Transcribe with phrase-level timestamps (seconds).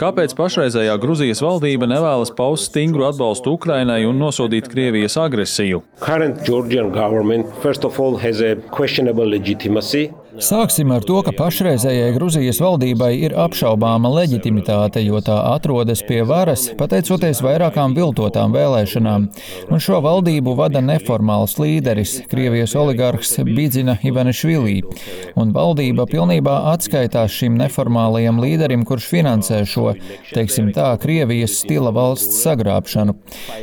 [0.00, 5.82] Kāpēc pašreizējā Gruzijas valdība nevēlas paust stingru atbalstu Ukrainai un nosodīt Krievijas agresiju?
[10.40, 16.70] Sāksim ar to, ka pašreizējai Gruzijas valdībai ir apšaubāma leģitimitāte, jo tā atrodas pie varas
[16.78, 19.26] pateicoties vairākām viltotām vēlēšanām.
[19.68, 24.78] Un šo valdību vada neformāls līderis, Krievijas oligarhs Bidzina Ivanišvilī.
[25.36, 29.92] Un valdība pilnībā atskaitās šim neformālajam līderim, kurš finansē šo,
[30.32, 33.18] teiksim tā, Krievijas stila valsts sagrābšanu.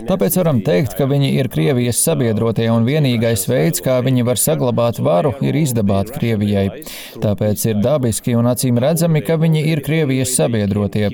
[0.06, 5.02] Tāpēc varam teikt, ka viņi ir Krievijas sabiedrotie un vienīgais veids, kā viņi var saglabāt
[5.02, 6.59] varu, ir izdabāt Krievijai.
[6.60, 6.84] Krievijai.
[7.20, 11.10] Tāpēc ir dabiski un acīm redzami, ka viņi ir Krievijas sabiedrotie.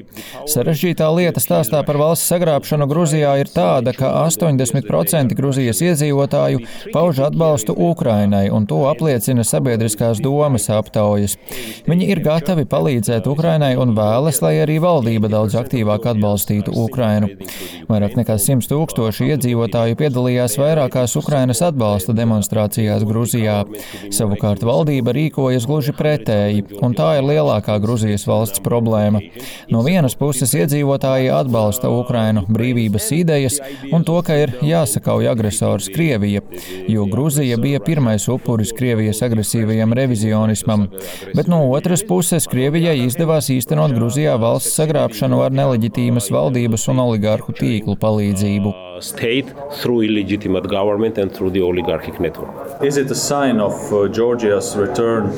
[0.50, 6.64] Sarežģītā lieta stāstā par valsts sagrābšanu Gruzijā ir tāda, ka 80% Gruzijas iedzīvotāju
[6.94, 11.38] pauž atbalstu Ukrainai, un to apliecina sabiedriskās domas aptaujas.
[11.90, 17.32] Viņi ir gatavi palīdzēt Ukrainai un vēlas, lai arī valdība daudz aktīvāk atbalstītu Ukrainu.
[17.90, 23.62] Vairāk nekā 100 tūkstoši iedzīvotāju piedalījās vairākās Ukrainas atbalsta demonstrācijās Gruzijā.
[24.14, 29.20] Savukārt valdība rīko rīkojas gluži pretēji, un tā ir lielākā Gruzijas valsts problēma.
[29.70, 33.60] No vienas puses iedzīvotāji atbalsta Ukrainu brīvības idejas
[33.92, 36.42] un to, ka ir jāsakauj agresors Krievija,
[36.88, 40.88] jo Gruzija bija pirmais upuris Krievijas agresīvajam revizionismam,
[41.36, 47.56] bet no otras puses Krievijai izdevās īstenot Gruzijā valsts sagrābšanu ar neleģitīmas valdības un oligārhu
[47.60, 48.76] tīklu palīdzību.
[49.02, 52.82] State through illegitimate government and through the oligarchic network.
[52.82, 55.32] Is it a sign of uh, Georgia's return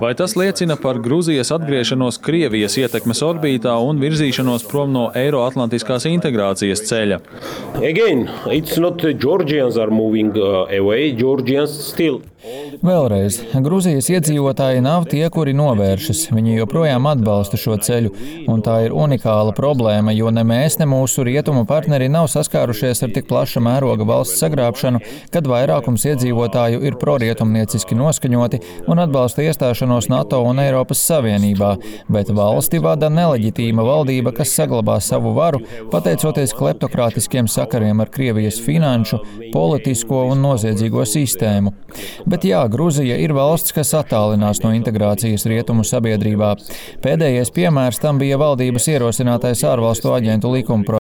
[0.00, 6.84] Vai tas liecina par Grūzijas atgriešanos Krievijas ietekmes orbītā un virzīšanos prom no Eiroatlantiskās integrācijas
[6.88, 7.20] ceļa?
[7.82, 12.22] Again, it's not Georgians are moving uh, away, Georgians still
[12.84, 16.26] Vēlreiz, Grūzijas iedzīvotāji nav tie, kuri novēršas.
[16.34, 18.10] Viņi joprojām atbalsta šo ceļu,
[18.52, 23.12] un tā ir unikāla problēma, jo ne mēs, ne mūsu rietumu partneri nav saskārušies ar
[23.14, 25.00] tik plaša mēroga valsts sagrābšanu,
[25.34, 28.60] kad vairākums iedzīvotāju ir prorietumnieciski noskaņoti
[28.90, 31.74] un atbalsta iestāšanos NATO un Eiropas Savienībā,
[32.08, 39.20] bet valsti vada neleģitīma valdība, kas saglabā savu varu, pateicoties kleptokrātiskiem sakariem ar Krievijas finanšu,
[39.52, 41.74] politisko un noziedzīgo sistēmu.
[42.30, 46.54] Bet jā, Gruzija ir valsts, kas attālinās no integrācijas rietumu sabiedrībā.
[47.02, 51.02] Pēdējais piemērs tam bija valdības ierosinātais ārvalstu aģentu likuma.